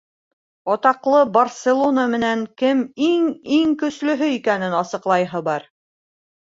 [0.75, 5.71] Атаҡлы «Барселона» менән кем иң-иң көслөһө икәнен асыҡлайһы бар.